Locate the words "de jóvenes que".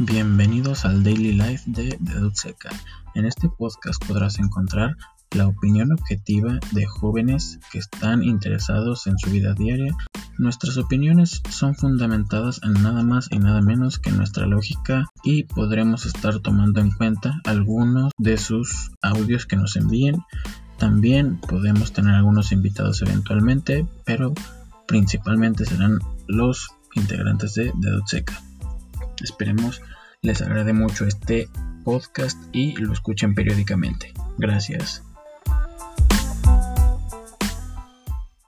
6.70-7.78